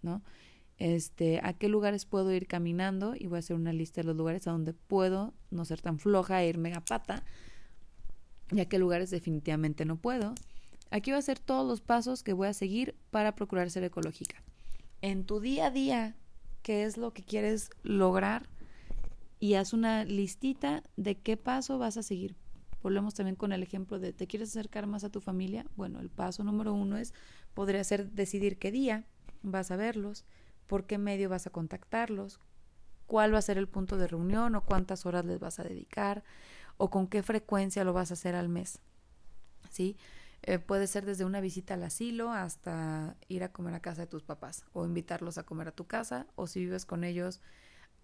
¿No? 0.02 0.22
Este, 0.78 1.40
a 1.42 1.54
qué 1.54 1.68
lugares 1.68 2.04
puedo 2.04 2.32
ir 2.32 2.46
caminando 2.46 3.14
y 3.18 3.26
voy 3.26 3.36
a 3.36 3.40
hacer 3.40 3.56
una 3.56 3.72
lista 3.72 4.00
de 4.00 4.06
los 4.06 4.16
lugares 4.16 4.46
a 4.46 4.52
donde 4.52 4.74
puedo 4.74 5.34
no 5.50 5.64
ser 5.64 5.80
tan 5.80 5.98
floja 5.98 6.40
e 6.42 6.48
irme 6.48 6.72
a 6.72 6.84
pata 6.84 7.24
y 8.52 8.60
a 8.60 8.68
qué 8.68 8.78
lugares 8.78 9.10
definitivamente 9.10 9.84
no 9.84 9.96
puedo. 9.96 10.34
Aquí 10.90 11.10
voy 11.10 11.16
a 11.16 11.18
hacer 11.18 11.40
todos 11.40 11.66
los 11.66 11.80
pasos 11.80 12.22
que 12.22 12.32
voy 12.32 12.46
a 12.46 12.54
seguir 12.54 12.94
para 13.10 13.34
procurar 13.34 13.70
ser 13.70 13.82
ecológica. 13.82 14.42
En 15.02 15.24
tu 15.24 15.40
día 15.40 15.66
a 15.66 15.70
día, 15.70 16.16
qué 16.62 16.84
es 16.84 16.96
lo 16.96 17.12
que 17.12 17.24
quieres 17.24 17.70
lograr 17.82 18.48
y 19.40 19.54
haz 19.54 19.72
una 19.72 20.04
listita 20.04 20.82
de 20.96 21.16
qué 21.16 21.36
paso 21.36 21.78
vas 21.78 21.96
a 21.96 22.02
seguir. 22.04 22.36
Volvemos 22.82 23.14
también 23.14 23.34
con 23.34 23.52
el 23.52 23.64
ejemplo 23.64 23.98
de, 23.98 24.12
¿te 24.12 24.28
quieres 24.28 24.50
acercar 24.50 24.86
más 24.86 25.02
a 25.02 25.10
tu 25.10 25.20
familia? 25.20 25.66
Bueno, 25.76 26.00
el 26.00 26.08
paso 26.08 26.44
número 26.44 26.72
uno 26.72 26.96
es, 26.96 27.12
podría 27.52 27.82
ser 27.82 28.12
decidir 28.12 28.58
qué 28.58 28.70
día 28.70 29.04
vas 29.42 29.70
a 29.70 29.76
verlos, 29.76 30.24
por 30.66 30.86
qué 30.86 30.98
medio 30.98 31.28
vas 31.28 31.46
a 31.46 31.50
contactarlos, 31.50 32.40
cuál 33.06 33.32
va 33.32 33.38
a 33.38 33.42
ser 33.42 33.58
el 33.58 33.68
punto 33.68 33.96
de 33.96 34.06
reunión 34.06 34.54
o 34.54 34.64
cuántas 34.64 35.06
horas 35.06 35.24
les 35.24 35.40
vas 35.40 35.58
a 35.58 35.64
dedicar 35.64 36.24
o 36.76 36.90
con 36.90 37.06
qué 37.06 37.22
frecuencia 37.22 37.84
lo 37.84 37.92
vas 37.92 38.10
a 38.10 38.14
hacer 38.14 38.34
al 38.34 38.48
mes. 38.48 38.80
¿Sí? 39.70 39.96
Eh, 40.42 40.58
puede 40.58 40.86
ser 40.86 41.04
desde 41.04 41.24
una 41.24 41.40
visita 41.40 41.74
al 41.74 41.82
asilo 41.82 42.30
hasta 42.30 43.16
ir 43.28 43.42
a 43.42 43.52
comer 43.52 43.74
a 43.74 43.80
casa 43.80 44.02
de 44.02 44.06
tus 44.06 44.22
papás 44.22 44.64
o 44.72 44.86
invitarlos 44.86 45.36
a 45.36 45.42
comer 45.42 45.68
a 45.68 45.72
tu 45.72 45.86
casa 45.86 46.26
o 46.36 46.46
si 46.46 46.60
vives 46.60 46.86
con 46.86 47.02
ellos 47.02 47.40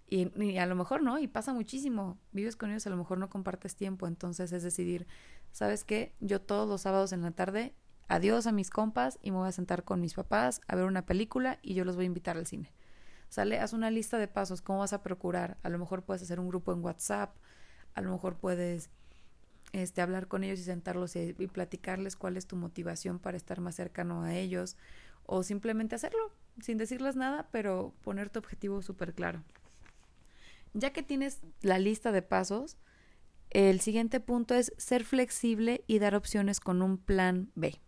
y, 0.07 0.59
a 0.59 0.67
lo 0.67 0.77
mejor 0.77 1.03
no, 1.03 1.19
y 1.19 1.27
pasa 1.27 1.55
muchísimo, 1.55 2.19
vives 2.33 2.57
con 2.57 2.71
ellos, 2.71 2.87
a 2.87 2.91
lo 2.91 2.97
mejor 2.97 3.19
no 3.19 3.31
compartes 3.31 3.75
tiempo, 3.75 4.07
entonces 4.07 4.53
es 4.53 4.63
decidir, 4.63 5.07
¿sabes 5.51 5.85
qué? 5.85 6.15
Yo 6.21 6.41
todos 6.41 6.69
los 6.69 6.83
sábados 6.83 7.13
en 7.13 7.23
la 7.23 7.31
tarde, 7.31 7.75
adiós 8.09 8.47
a 8.47 8.53
mis 8.53 8.71
compas 8.71 9.19
y 9.23 9.31
me 9.31 9.39
voy 9.39 9.49
a 9.49 9.53
sentar 9.53 9.85
con 9.85 10.01
mis 10.01 10.15
papás 10.15 10.61
a 10.69 10.77
ver 10.77 10.85
una 10.85 11.07
película 11.07 11.59
y 11.63 11.75
yo 11.75 11.85
los 11.85 11.97
voy 11.97 12.05
a 12.05 12.07
invitar 12.07 12.37
al 12.37 12.47
cine. 12.47 12.73
Sale, 13.29 13.59
haz 13.59 13.73
una 13.73 13.91
lista 13.91 14.19
de 14.19 14.29
pasos, 14.29 14.63
¿cómo 14.63 14.81
vas 14.81 14.93
a 14.93 15.03
procurar? 15.03 15.57
A 15.63 15.69
lo 15.69 15.79
mejor 15.79 16.03
puedes 16.03 16.23
hacer 16.23 16.39
un 16.39 16.49
grupo 16.49 16.73
en 16.73 16.85
WhatsApp, 16.85 17.35
a 17.95 18.01
lo 18.01 18.13
mejor 18.13 18.37
puedes 18.37 18.91
este, 19.73 20.03
hablar 20.03 20.29
con 20.29 20.45
ellos 20.45 20.61
y 20.61 20.65
sentarlos 20.65 21.17
y, 21.17 21.33
platicarles 21.33 22.17
cuál 22.17 22.37
es 22.37 22.47
tu 22.47 22.55
motivación 22.55 23.19
para 23.19 23.37
estar 23.37 23.61
más 23.61 23.75
cercano 23.75 24.23
a 24.23 24.35
ellos 24.35 24.77
o 25.27 25.43
simplemente 25.43 25.97
hacerlo 25.97 26.31
sin 26.63 26.79
decirles 26.79 27.17
nada, 27.17 27.49
pero 27.51 27.93
poner 28.03 28.31
tu 28.31 28.39
objetivo 28.39 28.83
súper 28.83 29.15
claro. 29.15 29.43
Ya 30.73 30.93
que 30.93 31.03
tienes 31.03 31.41
la 31.61 31.79
lista 31.79 32.13
de 32.13 32.23
pasos, 32.23 32.77
el 33.51 33.81
siguiente 33.81 34.21
punto 34.21 34.55
es 34.55 34.73
ser 34.77 35.05
flexible 35.05 35.85
y 35.87 35.99
dar 35.99 36.15
opciones 36.15 36.61
con 36.61 36.83
un 36.83 36.99
plan 36.99 37.51
B. 37.55 37.81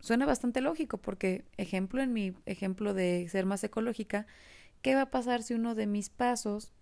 Suena 0.00 0.26
bastante 0.26 0.60
lógico 0.60 0.98
porque, 0.98 1.44
ejemplo, 1.56 2.02
en 2.02 2.12
mi 2.12 2.34
ejemplo 2.46 2.94
de 2.94 3.28
ser 3.28 3.46
más 3.46 3.62
ecológica, 3.64 4.26
¿qué 4.82 4.94
va 4.94 5.02
a 5.02 5.10
pasar 5.10 5.42
si 5.42 5.54
uno 5.54 5.74
de 5.74 5.86
mis 5.86 6.10
pasos 6.10 6.72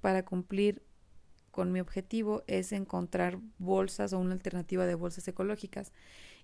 para 0.00 0.24
cumplir 0.24 0.82
con 1.50 1.72
mi 1.72 1.80
objetivo 1.80 2.44
es 2.46 2.72
encontrar 2.72 3.38
bolsas 3.58 4.12
o 4.12 4.18
una 4.18 4.32
alternativa 4.32 4.86
de 4.86 4.94
bolsas 4.94 5.26
ecológicas. 5.28 5.92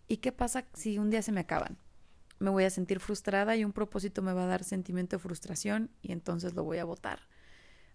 ¿Y 0.08 0.18
qué 0.18 0.32
pasa 0.32 0.66
si 0.75 0.99
un 0.99 1.11
día 1.11 1.23
se 1.23 1.32
me 1.32 1.40
acaban? 1.40 1.78
Me 2.38 2.50
voy 2.50 2.64
a 2.64 2.70
sentir 2.70 3.00
frustrada 3.00 3.56
y 3.56 3.64
un 3.64 3.73
propósito 3.73 4.23
me 4.23 4.32
va 4.32 4.44
a 4.44 4.49
dar 4.49 4.62
sentimiento 4.62 5.16
de 5.16 5.23
frustración 5.23 5.90
y 6.02 6.12
entonces 6.12 6.54
lo 6.54 6.64
voy 6.64 6.78
a 6.78 6.85
votar. 6.85 7.20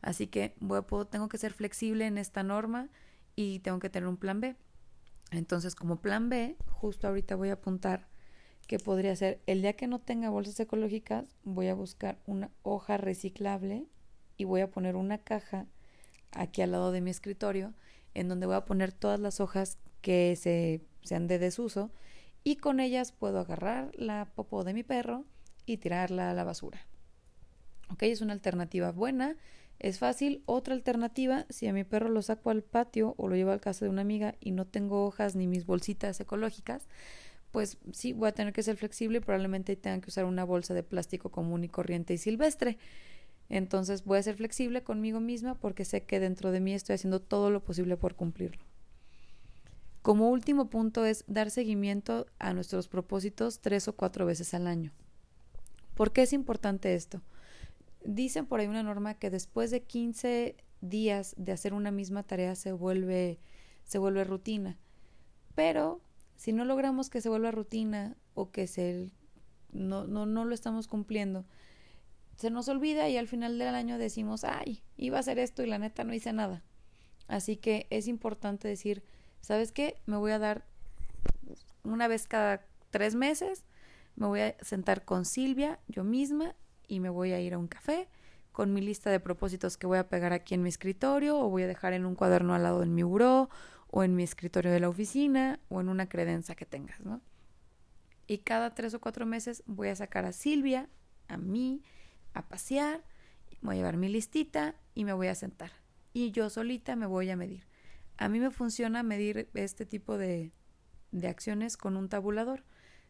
Así 0.02 0.28
que 0.28 0.56
voy, 0.60 0.82
puedo, 0.82 1.06
tengo 1.06 1.30
que 1.30 1.38
ser 1.38 1.54
flexible 1.54 2.08
en 2.08 2.18
esta 2.18 2.42
norma 2.42 2.90
y 3.36 3.60
tengo 3.60 3.80
que 3.80 3.90
tener 3.90 4.10
un 4.10 4.18
plan 4.18 4.42
B. 4.42 4.56
Entonces, 5.30 5.76
como 5.76 6.02
plan 6.02 6.28
B, 6.28 6.58
justo 6.68 7.08
ahorita 7.08 7.36
voy 7.36 7.50
a 7.50 7.54
apuntar 7.54 8.08
que 8.68 8.80
podría 8.80 9.16
ser 9.16 9.42
el 9.48 9.62
día 9.62 9.74
que 9.74 9.88
no 9.88 10.00
tenga 10.00 10.30
bolsas 10.30 10.60
ecológicas, 10.60 11.36
voy 11.44 11.68
a 11.68 11.74
buscar 11.74 12.18
una 12.26 12.52
hoja 12.64 12.98
reciclable 12.98 13.86
y 14.38 14.46
voy 14.46 14.62
a 14.62 14.72
poner 14.72 14.96
una 14.96 15.18
caja 15.18 15.68
aquí 16.32 16.62
al 16.62 16.72
lado 16.72 16.92
de 16.92 17.02
mi 17.02 17.12
escritorio 17.12 17.74
en 18.14 18.28
donde 18.28 18.46
voy 18.46 18.56
a 18.56 18.66
poner 18.66 18.92
todas 18.92 19.20
las 19.20 19.40
hojas 19.40 19.78
que 20.02 20.36
se 20.36 20.82
sean 21.04 21.28
de 21.28 21.40
desuso 21.40 21.92
y 22.44 22.56
con 22.58 22.80
ellas 22.80 23.12
puedo 23.12 23.40
agarrar 23.40 23.92
la 23.96 24.32
popo 24.36 24.64
de 24.64 24.74
mi 24.74 24.84
perro 24.84 25.26
y 25.66 25.78
tirarla 25.78 26.32
a 26.32 26.34
la 26.34 26.44
basura. 26.44 26.86
Ok, 27.90 28.04
es 28.04 28.22
una 28.22 28.34
alternativa 28.34 28.92
buena, 28.92 29.36
es 29.80 30.00
fácil. 30.00 30.44
Otra 30.46 30.74
alternativa, 30.74 31.46
si 31.50 31.68
a 31.68 31.74
mi 31.74 31.84
perro 31.84 32.10
lo 32.10 32.22
saco 32.22 32.50
al 32.50 32.64
patio 32.64 33.16
o 33.18 33.28
lo 33.28 33.36
llevo 33.36 33.52
al 33.52 33.62
casa 33.62 33.86
de 33.86 33.90
una 33.90 34.02
amiga 34.02 34.36
y 34.40 34.52
no 34.52 34.66
tengo 34.66 35.06
hojas 35.06 35.36
ni 35.36 35.48
mis 35.48 35.66
bolsitas 35.66 36.20
ecológicas, 36.20 36.88
pues 37.52 37.78
sí, 37.92 38.14
voy 38.14 38.30
a 38.30 38.32
tener 38.32 38.54
que 38.54 38.64
ser 38.64 38.78
flexible 38.78 39.18
y 39.18 39.22
probablemente 39.22 39.76
tenga 39.76 40.00
que 40.00 40.10
usar 40.10 40.26
una 40.26 40.44
bolsa 40.44 40.74
de 40.74 40.84
plástico 40.84 41.30
común 41.30 41.64
y 41.64 41.70
corriente 41.70 42.14
y 42.14 42.18
silvestre. 42.18 42.78
Entonces 43.50 44.06
voy 44.06 44.18
a 44.18 44.24
ser 44.24 44.36
flexible 44.36 44.82
conmigo 44.84 45.20
misma 45.20 45.56
porque 45.56 45.84
sé 45.84 46.04
que 46.04 46.20
dentro 46.20 46.52
de 46.52 46.62
mí 46.62 46.74
estoy 46.74 46.96
haciendo 46.96 47.22
todo 47.22 47.52
lo 47.52 47.62
posible 47.64 47.98
por 47.98 48.16
cumplirlo. 48.16 48.64
Como 50.02 50.30
último 50.30 50.70
punto 50.70 51.06
es 51.06 51.26
dar 51.28 51.52
seguimiento 51.52 52.26
a 52.40 52.54
nuestros 52.54 52.88
propósitos 52.88 53.60
tres 53.60 53.88
o 53.88 53.94
cuatro 53.94 54.26
veces 54.26 54.54
al 54.54 54.68
año. 54.68 54.94
¿Por 55.96 56.14
qué 56.14 56.24
es 56.24 56.34
importante 56.34 56.96
esto? 56.96 57.22
Dicen 58.04 58.46
por 58.48 58.60
ahí 58.60 58.68
una 58.68 58.82
norma 58.82 59.14
que 59.14 59.30
después 59.30 59.70
de 59.70 59.84
15 59.84 60.56
días 60.80 61.36
de 61.38 61.52
hacer 61.52 61.74
una 61.74 61.92
misma 61.92 62.24
tarea 62.24 62.56
se 62.56 62.72
vuelve, 62.72 63.38
se 63.84 64.00
vuelve 64.00 64.24
rutina. 64.24 64.80
Pero 65.54 66.02
si 66.42 66.54
no 66.54 66.66
logramos 66.66 67.12
que 67.12 67.22
se 67.22 67.30
vuelva 67.30 67.52
rutina 67.52 68.18
o 68.34 68.50
que 68.50 68.66
se, 68.66 69.12
no, 69.72 70.08
no, 70.08 70.26
no 70.26 70.44
lo 70.44 70.56
estamos 70.56 70.88
cumpliendo, 70.88 71.46
se 72.36 72.50
nos 72.50 72.68
olvida 72.68 73.08
y 73.10 73.18
al 73.18 73.28
final 73.28 73.60
del 73.60 73.76
año 73.76 74.00
decimos, 74.00 74.44
ay, 74.44 74.82
iba 74.98 75.18
a 75.18 75.20
hacer 75.20 75.38
esto 75.38 75.62
y 75.62 75.68
la 75.68 75.78
neta 75.78 76.04
no 76.04 76.16
hice 76.16 76.34
nada. 76.34 76.64
Así 77.28 77.58
que 77.58 77.86
es 77.92 78.08
importante 78.08 78.68
decir, 78.68 79.04
¿sabes 79.40 79.72
qué? 79.72 80.02
Me 80.08 80.18
voy 80.18 80.32
a 80.32 80.40
dar 80.40 80.66
una 81.84 82.08
vez 82.08 82.26
cada 82.28 82.66
tres 82.90 83.14
meses, 83.14 83.64
me 84.16 84.26
voy 84.26 84.40
a 84.40 84.56
sentar 84.62 85.06
con 85.06 85.26
Silvia, 85.26 85.78
yo 85.88 86.04
misma, 86.04 86.56
y 86.88 87.02
me 87.02 87.10
voy 87.10 87.34
a 87.34 87.40
ir 87.40 87.54
a 87.54 87.60
un 87.60 87.68
café 87.68 88.10
con 88.52 88.74
mi 88.74 88.82
lista 88.82 89.12
de 89.12 89.20
propósitos 89.20 89.78
que 89.78 89.86
voy 89.86 90.00
a 90.00 90.10
pegar 90.10 90.34
aquí 90.34 90.56
en 90.56 90.64
mi 90.64 90.70
escritorio 90.70 91.38
o 91.38 91.50
voy 91.50 91.62
a 91.62 91.68
dejar 91.68 91.94
en 91.94 92.08
un 92.08 92.16
cuaderno 92.16 92.56
al 92.56 92.64
lado 92.64 92.80
de 92.80 92.88
mi 92.88 93.04
buró 93.04 93.52
o 93.92 94.04
en 94.04 94.16
mi 94.16 94.24
escritorio 94.24 94.72
de 94.72 94.80
la 94.80 94.90
oficina 94.90 95.60
o 95.70 95.82
en 95.82 95.90
una 95.90 96.10
credencia 96.10 96.56
que 96.56 96.66
tengas, 96.66 97.00
¿no? 97.02 97.22
Y 98.26 98.40
cada 98.40 98.74
tres 98.74 98.94
o 98.94 99.02
cuatro 99.02 99.26
meses 99.26 99.64
voy 99.68 99.90
a 99.90 99.96
sacar 99.96 100.26
a 100.26 100.32
Silvia, 100.32 100.90
a 101.28 101.38
mí, 101.38 101.84
a 102.34 102.48
pasear, 102.48 103.04
voy 103.62 103.76
a 103.76 103.78
llevar 103.78 103.98
mi 103.98 104.08
listita 104.08 104.76
y 104.96 105.04
me 105.04 105.14
voy 105.14 105.28
a 105.28 105.36
sentar. 105.36 105.72
Y 106.14 106.32
yo 106.32 106.50
solita 106.50 106.96
me 106.96 107.06
voy 107.06 107.30
a 107.30 107.36
medir. 107.36 107.68
A 108.18 108.30
mí 108.30 108.40
me 108.40 108.50
funciona 108.50 109.04
medir 109.04 109.50
este 109.54 109.86
tipo 109.86 110.18
de, 110.18 110.54
de 111.12 111.28
acciones 111.28 111.76
con 111.76 111.98
un 111.98 112.08
tabulador. 112.08 112.64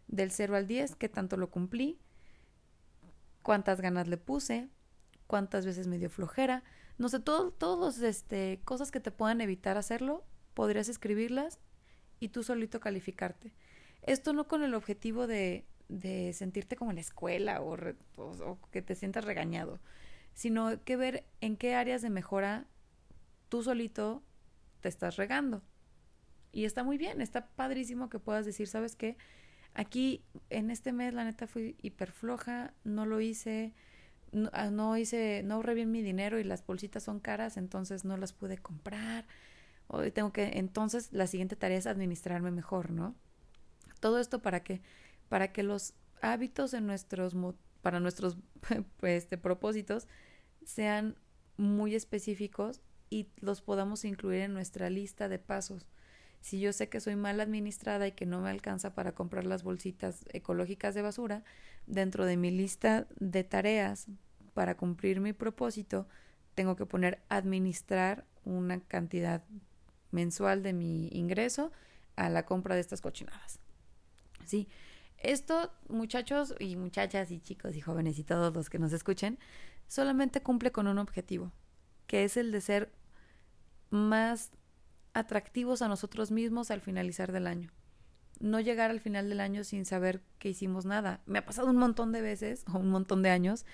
Del 0.08 0.32
0 0.32 0.56
al 0.56 0.68
10, 0.68 0.96
qué 0.96 1.08
tanto 1.08 1.38
lo 1.38 1.50
cumplí, 1.52 1.98
cuántas 3.44 3.80
ganas 3.80 4.08
le 4.08 4.18
puse, 4.18 4.68
cuántas 5.28 5.66
veces 5.66 5.88
me 5.88 5.98
dio 5.98 6.10
flojera. 6.10 6.64
No 6.98 7.08
sé, 7.08 7.20
todas 7.20 7.54
todos 7.58 8.00
este, 8.00 8.60
cosas 8.66 8.92
que 8.92 9.00
te 9.00 9.12
puedan 9.12 9.40
evitar 9.40 9.78
hacerlo, 9.78 10.26
podrías 10.54 10.90
escribirlas 10.90 11.60
y 12.20 12.30
tú 12.30 12.44
solito 12.44 12.80
calificarte. 12.80 13.54
Esto 14.04 14.34
no 14.34 14.48
con 14.48 14.64
el 14.64 14.74
objetivo 14.74 15.28
de, 15.28 15.66
de 15.92 16.34
sentirte 16.34 16.76
como 16.76 16.92
en 16.92 16.96
la 16.96 17.02
escuela 17.02 17.62
o, 17.62 17.78
o, 18.18 18.60
que 18.72 18.82
te 18.82 18.96
sientas 18.96 19.26
regañado, 19.26 19.80
sino 20.34 20.82
que 20.84 20.96
ver 20.96 21.26
en 21.42 21.58
qué 21.58 21.76
áreas 21.76 22.02
de 22.02 22.10
mejora 22.10 22.66
tú 23.50 23.62
solito 23.62 24.24
te 24.80 24.90
estás 24.90 25.18
regando. 25.18 25.62
Y 26.54 26.66
está 26.66 26.84
muy 26.84 26.98
bien, 26.98 27.22
está 27.22 27.48
padrísimo 27.48 28.10
que 28.10 28.20
puedas 28.20 28.46
decir, 28.46 28.68
¿sabes 28.68 28.96
qué? 28.96 29.18
Aquí 29.74 30.24
en 30.50 30.70
este 30.72 30.92
mes 30.94 31.14
la 31.14 31.24
neta 31.24 31.48
fui 31.48 31.76
hiper 31.82 32.12
floja, 32.12 32.74
no 32.84 33.06
lo 33.06 33.22
hice, 33.22 33.74
no, 34.32 34.50
ah, 34.54 34.70
no 34.70 34.98
hice, 34.98 35.44
no 35.44 35.56
ahorré 35.56 35.76
bien 35.76 35.92
mi 35.92 36.02
dinero 36.02 36.40
y 36.40 36.44
las 36.44 36.66
bolsitas 36.66 37.04
son 37.04 37.20
caras, 37.20 37.58
entonces 37.58 38.04
no 38.06 38.18
las 38.18 38.34
pude 38.34 38.58
comprar 38.58 39.26
tengo 40.14 40.32
que, 40.32 40.58
entonces 40.58 41.12
la 41.12 41.28
siguiente 41.28 41.56
tarea 41.56 41.78
es 41.78 41.88
administrarme 41.88 42.52
mejor, 42.52 42.92
¿no? 42.92 43.16
Todo 44.00 44.20
esto 44.20 44.42
para 44.42 44.64
que, 44.64 44.82
para 45.30 45.52
que 45.52 45.64
los 45.64 45.94
hábitos 46.22 46.72
de 46.72 46.82
nuestros, 46.82 47.36
para 47.82 48.00
nuestros 48.00 48.38
pues, 48.98 49.24
este, 49.24 49.38
propósitos 49.38 50.08
sean 50.66 51.16
muy 51.58 51.96
específicos 51.96 52.82
y 53.10 53.28
los 53.40 53.62
podamos 53.62 54.06
incluir 54.06 54.42
en 54.42 54.54
nuestra 54.54 54.90
lista 54.90 55.28
de 55.28 55.40
pasos. 55.40 55.88
Si 56.40 56.60
yo 56.60 56.74
sé 56.74 56.90
que 56.90 57.00
soy 57.00 57.16
mal 57.16 57.40
administrada 57.40 58.08
y 58.08 58.14
que 58.14 58.26
no 58.26 58.42
me 58.42 58.50
alcanza 58.50 58.96
para 58.96 59.14
comprar 59.14 59.46
las 59.46 59.64
bolsitas 59.64 60.26
ecológicas 60.32 60.96
de 60.96 61.04
basura, 61.04 61.44
dentro 61.86 62.26
de 62.26 62.38
mi 62.38 62.50
lista 62.50 63.08
de 63.20 63.44
tareas 63.44 64.08
para 64.54 64.76
cumplir 64.76 65.20
mi 65.20 65.34
propósito, 65.34 66.08
tengo 66.56 66.76
que 66.76 66.86
poner 66.86 67.22
administrar 67.30 68.26
una 68.44 68.80
cantidad 68.80 69.44
mensual 70.12 70.64
de 70.64 70.74
mi 70.74 71.08
ingreso 71.10 71.72
a 72.16 72.30
la 72.30 72.46
compra 72.46 72.76
de 72.76 72.82
estas 72.82 73.02
cochinadas. 73.02 73.60
Sí, 74.46 74.68
esto, 75.18 75.72
muchachos 75.88 76.56
y 76.60 76.76
muchachas 76.76 77.32
y 77.32 77.40
chicos 77.40 77.76
y 77.76 77.82
jóvenes 77.82 78.18
y 78.20 78.24
todos 78.24 78.54
los 78.54 78.70
que 78.70 78.80
nos 78.80 78.92
escuchen, 78.94 79.38
solamente 79.88 80.42
cumple 80.42 80.72
con 80.72 80.88
un 80.88 80.98
objetivo, 80.98 81.52
que 82.08 82.24
es 82.24 82.38
el 82.38 82.52
de 82.52 82.62
ser 82.62 82.92
más 83.90 84.52
atractivos 85.14 85.82
a 85.82 85.88
nosotros 85.88 86.32
mismos 86.32 86.72
al 86.72 86.82
finalizar 86.82 87.32
del 87.32 87.48
año. 87.48 87.70
No 88.40 88.60
llegar 88.60 88.90
al 88.90 89.00
final 89.00 89.30
del 89.30 89.40
año 89.40 89.64
sin 89.64 89.86
saber 89.86 90.24
que 90.40 90.50
hicimos 90.50 90.86
nada. 90.86 91.22
Me 91.28 91.40
ha 91.40 91.46
pasado 91.46 91.70
un 91.70 91.78
montón 91.78 92.12
de 92.12 92.22
veces, 92.22 92.66
o 92.74 92.80
un 92.80 92.90
montón 92.90 93.22
de 93.22 93.30
años, 93.30 93.66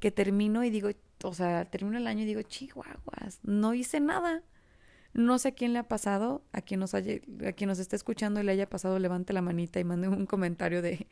que 0.00 0.10
termino 0.10 0.64
y 0.64 0.70
digo, 0.70 0.90
o 1.22 1.34
sea, 1.34 1.66
termino 1.66 1.98
el 1.98 2.06
año 2.06 2.22
y 2.22 2.26
digo, 2.26 2.40
chihuahuas, 2.42 3.40
no 3.42 3.74
hice 3.74 4.00
nada. 4.00 4.42
No 5.14 5.38
sé 5.38 5.48
a 5.48 5.52
quién 5.52 5.72
le 5.72 5.78
ha 5.78 5.88
pasado, 5.88 6.42
a 6.52 6.60
quien 6.60 6.80
nos 6.80 6.92
haya, 6.92 7.20
a 7.46 7.52
quien 7.52 7.68
nos 7.68 7.78
esté 7.78 7.94
escuchando 7.94 8.40
y 8.40 8.42
le 8.44 8.52
haya 8.52 8.68
pasado, 8.68 8.98
levante 8.98 9.32
la 9.32 9.42
manita 9.42 9.78
y 9.78 9.84
mande 9.84 10.08
un 10.08 10.26
comentario 10.26 10.82
de 10.82 11.06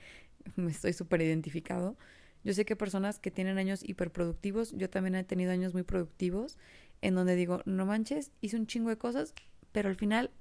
me 0.56 0.70
estoy 0.72 0.92
súper 0.92 1.22
identificado. 1.22 1.96
Yo 2.44 2.52
sé 2.52 2.64
que 2.64 2.74
personas 2.74 3.20
que 3.20 3.30
tienen 3.30 3.58
años 3.58 3.82
hiperproductivos, 3.88 4.72
yo 4.72 4.90
también 4.90 5.14
he 5.14 5.22
tenido 5.22 5.52
años 5.52 5.72
muy 5.72 5.84
productivos, 5.84 6.58
en 7.00 7.14
donde 7.14 7.36
digo, 7.36 7.62
no 7.64 7.86
manches, 7.86 8.32
hice 8.40 8.56
un 8.56 8.66
chingo 8.66 8.90
de 8.90 8.98
cosas, 8.98 9.34
pero 9.70 9.88
al 9.88 9.96
final 9.96 10.32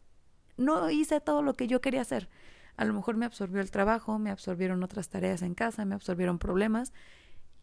no 0.58 0.90
hice 0.90 1.22
todo 1.22 1.44
lo 1.44 1.56
que 1.56 1.68
yo 1.68 1.82
quería 1.82 2.02
hacer. 2.02 2.30
A 2.78 2.86
lo 2.86 2.94
mejor 2.94 3.16
me 3.18 3.26
absorbió 3.26 3.62
el 3.62 3.70
trabajo, 3.70 4.18
me 4.18 4.32
absorbieron 4.32 4.82
otras 4.84 5.10
tareas 5.10 5.44
en 5.44 5.54
casa, 5.54 5.86
me 5.86 5.94
absorbieron 5.94 6.40
problemas 6.40 6.94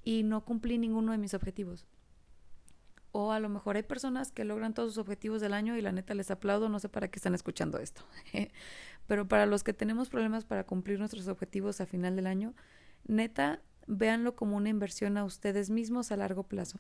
y 0.05 0.23
no 0.23 0.45
cumplí 0.45 0.79
ninguno 0.79 1.11
de 1.11 1.19
mis 1.19 1.35
objetivos. 1.35 1.87
O 3.21 3.33
a 3.33 3.41
lo 3.41 3.49
mejor 3.49 3.75
hay 3.75 3.83
personas 3.83 4.31
que 4.31 4.45
logran 4.45 4.75
todos 4.75 4.93
sus 4.93 4.99
objetivos 4.99 5.41
del 5.41 5.53
año 5.53 5.77
y 5.77 5.81
la 5.81 5.91
neta 5.91 6.15
les 6.15 6.31
aplaudo, 6.31 6.69
no 6.69 6.79
sé 6.79 6.89
para 6.89 7.09
qué 7.09 7.19
están 7.19 7.35
escuchando 7.35 7.79
esto. 7.79 8.03
Pero 9.09 9.27
para 9.27 9.45
los 9.45 9.65
que 9.65 9.73
tenemos 9.73 10.09
problemas 10.09 10.45
para 10.45 10.63
cumplir 10.63 11.01
nuestros 11.01 11.27
objetivos 11.27 11.81
a 11.81 11.87
final 11.87 12.15
del 12.15 12.29
año, 12.29 12.55
neta, 13.09 13.61
véanlo 13.89 14.37
como 14.37 14.57
una 14.57 14.69
inversión 14.69 15.19
a 15.19 15.25
ustedes 15.25 15.69
mismos 15.69 16.13
a 16.13 16.17
largo 16.17 16.45
plazo. 16.45 16.79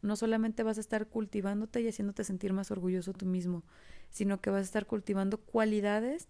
No 0.00 0.16
solamente 0.16 0.62
vas 0.62 0.78
a 0.78 0.80
estar 0.80 1.08
cultivándote 1.08 1.82
y 1.82 1.88
haciéndote 1.88 2.24
sentir 2.24 2.54
más 2.54 2.70
orgulloso 2.70 3.12
tú 3.12 3.26
mismo, 3.26 3.62
sino 4.08 4.40
que 4.40 4.48
vas 4.48 4.60
a 4.60 4.64
estar 4.64 4.86
cultivando 4.86 5.36
cualidades 5.36 6.26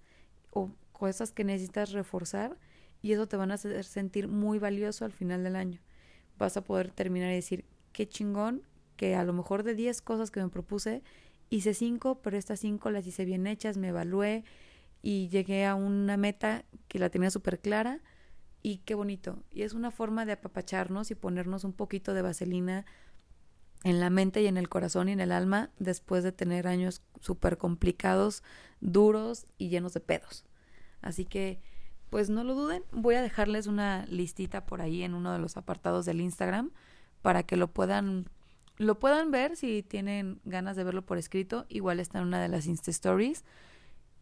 o 0.50 0.72
cosas 0.90 1.30
que 1.30 1.44
necesitas 1.44 1.92
reforzar 1.92 2.58
y 3.00 3.12
eso 3.12 3.28
te 3.28 3.36
van 3.36 3.52
a 3.52 3.54
hacer 3.54 3.84
sentir 3.84 4.26
muy 4.26 4.58
valioso 4.58 5.04
al 5.04 5.12
final 5.12 5.44
del 5.44 5.54
año. 5.54 5.80
Vas 6.36 6.56
a 6.56 6.64
poder 6.64 6.90
terminar 6.90 7.30
y 7.30 7.36
decir, 7.36 7.64
qué 7.92 8.08
chingón 8.08 8.64
que 8.96 9.14
a 9.14 9.24
lo 9.24 9.32
mejor 9.32 9.62
de 9.62 9.74
10 9.74 10.02
cosas 10.02 10.30
que 10.30 10.42
me 10.42 10.48
propuse, 10.48 11.02
hice 11.50 11.74
5, 11.74 12.20
pero 12.22 12.36
estas 12.36 12.60
5 12.60 12.90
las 12.90 13.06
hice 13.06 13.24
bien 13.24 13.46
hechas, 13.46 13.76
me 13.76 13.88
evalué 13.88 14.44
y 15.02 15.28
llegué 15.28 15.66
a 15.66 15.74
una 15.74 16.16
meta 16.16 16.64
que 16.88 16.98
la 16.98 17.10
tenía 17.10 17.30
súper 17.30 17.60
clara 17.60 18.00
y 18.62 18.78
qué 18.78 18.94
bonito. 18.94 19.38
Y 19.52 19.62
es 19.62 19.74
una 19.74 19.90
forma 19.90 20.26
de 20.26 20.32
apapacharnos 20.32 21.10
y 21.10 21.14
ponernos 21.14 21.64
un 21.64 21.72
poquito 21.72 22.14
de 22.14 22.22
vaselina 22.22 22.84
en 23.84 24.00
la 24.00 24.10
mente 24.10 24.42
y 24.42 24.46
en 24.46 24.56
el 24.56 24.68
corazón 24.68 25.08
y 25.08 25.12
en 25.12 25.20
el 25.20 25.30
alma 25.30 25.70
después 25.78 26.24
de 26.24 26.32
tener 26.32 26.66
años 26.66 27.02
súper 27.20 27.58
complicados, 27.58 28.42
duros 28.80 29.46
y 29.58 29.68
llenos 29.68 29.94
de 29.94 30.00
pedos. 30.00 30.44
Así 31.02 31.24
que, 31.24 31.60
pues 32.10 32.30
no 32.30 32.42
lo 32.42 32.54
duden, 32.54 32.82
voy 32.90 33.14
a 33.14 33.22
dejarles 33.22 33.68
una 33.68 34.06
listita 34.06 34.66
por 34.66 34.80
ahí 34.80 35.04
en 35.04 35.14
uno 35.14 35.32
de 35.32 35.38
los 35.38 35.56
apartados 35.56 36.04
del 36.04 36.20
Instagram 36.20 36.72
para 37.22 37.44
que 37.44 37.56
lo 37.56 37.68
puedan 37.68 38.28
lo 38.78 38.98
puedan 38.98 39.30
ver 39.30 39.56
si 39.56 39.82
tienen 39.82 40.40
ganas 40.44 40.76
de 40.76 40.84
verlo 40.84 41.02
por 41.02 41.18
escrito. 41.18 41.66
Igual 41.68 42.00
está 42.00 42.18
en 42.18 42.24
una 42.26 42.40
de 42.40 42.48
las 42.48 42.66
Insta 42.66 42.90
Stories, 42.90 43.44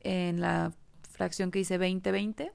en 0.01 0.41
la 0.41 0.73
fracción 1.11 1.51
que 1.51 1.59
dice 1.59 1.79
2020. 1.79 2.53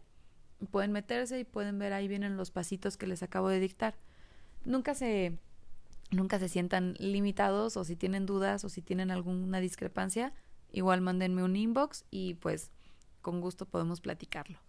Pueden 0.71 0.91
meterse 0.91 1.39
y 1.39 1.43
pueden 1.43 1.79
ver 1.79 1.93
ahí 1.93 2.07
vienen 2.07 2.37
los 2.37 2.51
pasitos 2.51 2.97
que 2.97 3.07
les 3.07 3.23
acabo 3.23 3.49
de 3.49 3.59
dictar. 3.59 3.95
Nunca 4.65 4.93
se 4.93 5.37
nunca 6.11 6.39
se 6.39 6.49
sientan 6.49 6.95
limitados 6.97 7.77
o 7.77 7.83
si 7.83 7.95
tienen 7.95 8.25
dudas 8.25 8.63
o 8.63 8.69
si 8.69 8.81
tienen 8.81 9.11
alguna 9.11 9.59
discrepancia, 9.59 10.33
igual 10.71 11.01
mándenme 11.01 11.43
un 11.43 11.55
inbox 11.55 12.05
y 12.09 12.33
pues 12.35 12.71
con 13.21 13.41
gusto 13.41 13.65
podemos 13.65 14.01
platicarlo. 14.01 14.59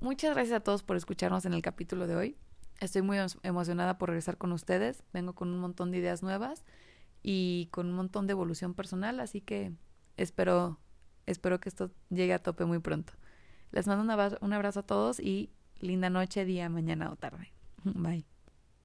Muchas 0.00 0.34
gracias 0.34 0.56
a 0.56 0.60
todos 0.60 0.82
por 0.82 0.96
escucharnos 0.96 1.44
en 1.44 1.52
el 1.52 1.62
capítulo 1.62 2.06
de 2.06 2.16
hoy. 2.16 2.36
Estoy 2.82 3.02
muy 3.02 3.16
emocionada 3.44 3.96
por 3.96 4.08
regresar 4.08 4.38
con 4.38 4.50
ustedes. 4.50 5.04
Vengo 5.12 5.34
con 5.34 5.50
un 5.50 5.60
montón 5.60 5.92
de 5.92 5.98
ideas 5.98 6.24
nuevas 6.24 6.64
y 7.22 7.68
con 7.70 7.86
un 7.86 7.92
montón 7.92 8.26
de 8.26 8.32
evolución 8.32 8.74
personal, 8.74 9.20
así 9.20 9.40
que 9.40 9.72
espero 10.16 10.80
espero 11.26 11.60
que 11.60 11.68
esto 11.68 11.92
llegue 12.10 12.34
a 12.34 12.42
tope 12.42 12.64
muy 12.64 12.80
pronto. 12.80 13.12
Les 13.70 13.86
mando 13.86 14.02
un 14.40 14.52
abrazo 14.52 14.80
a 14.80 14.82
todos 14.82 15.20
y 15.20 15.52
linda 15.78 16.10
noche, 16.10 16.44
día, 16.44 16.68
mañana 16.68 17.12
o 17.12 17.16
tarde. 17.16 17.52
Bye. 17.84 18.31